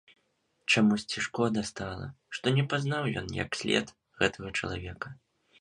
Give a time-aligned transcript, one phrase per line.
[0.75, 2.07] Чамусьці шкода стала,
[2.37, 5.07] што не пазнаў ён як след гэтага чалавека.